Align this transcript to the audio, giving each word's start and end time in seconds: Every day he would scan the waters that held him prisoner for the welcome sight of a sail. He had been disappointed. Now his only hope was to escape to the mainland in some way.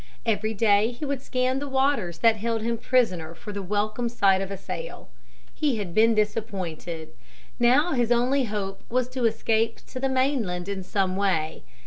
Every 0.25 0.55
day 0.55 0.89
he 0.93 1.05
would 1.05 1.21
scan 1.21 1.59
the 1.59 1.67
waters 1.69 2.17
that 2.17 2.37
held 2.37 2.63
him 2.63 2.79
prisoner 2.79 3.35
for 3.35 3.53
the 3.53 3.61
welcome 3.61 4.09
sight 4.09 4.41
of 4.41 4.49
a 4.49 4.57
sail. 4.57 5.09
He 5.53 5.75
had 5.77 5.93
been 5.93 6.15
disappointed. 6.15 7.09
Now 7.59 7.91
his 7.91 8.11
only 8.11 8.45
hope 8.45 8.81
was 8.89 9.07
to 9.09 9.25
escape 9.25 9.75
to 9.85 9.99
the 9.99 10.09
mainland 10.09 10.67
in 10.67 10.81
some 10.81 11.15
way. 11.15 11.61